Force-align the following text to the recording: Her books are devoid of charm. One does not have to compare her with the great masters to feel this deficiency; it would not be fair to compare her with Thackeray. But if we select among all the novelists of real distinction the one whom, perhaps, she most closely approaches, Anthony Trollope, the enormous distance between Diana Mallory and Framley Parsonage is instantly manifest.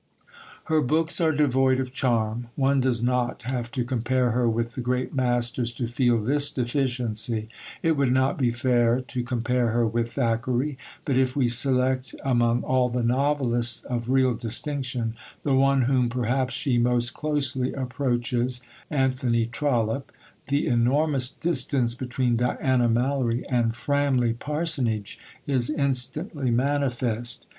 Her 0.63 0.81
books 0.81 1.21
are 1.21 1.31
devoid 1.31 1.79
of 1.79 1.93
charm. 1.93 2.47
One 2.55 2.79
does 2.79 3.03
not 3.03 3.43
have 3.43 3.69
to 3.73 3.83
compare 3.83 4.31
her 4.31 4.49
with 4.49 4.73
the 4.73 4.81
great 4.81 5.13
masters 5.13 5.71
to 5.75 5.85
feel 5.87 6.17
this 6.17 6.49
deficiency; 6.49 7.49
it 7.83 7.95
would 7.95 8.11
not 8.11 8.39
be 8.39 8.49
fair 8.49 9.01
to 9.01 9.21
compare 9.23 9.67
her 9.69 9.85
with 9.85 10.13
Thackeray. 10.13 10.75
But 11.05 11.17
if 11.19 11.35
we 11.35 11.47
select 11.49 12.15
among 12.25 12.63
all 12.63 12.89
the 12.89 13.03
novelists 13.03 13.83
of 13.83 14.09
real 14.09 14.33
distinction 14.33 15.13
the 15.43 15.53
one 15.53 15.83
whom, 15.83 16.09
perhaps, 16.09 16.55
she 16.55 16.79
most 16.79 17.13
closely 17.13 17.71
approaches, 17.73 18.59
Anthony 18.89 19.45
Trollope, 19.45 20.11
the 20.47 20.65
enormous 20.65 21.29
distance 21.29 21.93
between 21.93 22.37
Diana 22.37 22.89
Mallory 22.89 23.47
and 23.49 23.75
Framley 23.75 24.33
Parsonage 24.33 25.19
is 25.45 25.69
instantly 25.69 26.49
manifest. 26.49 27.45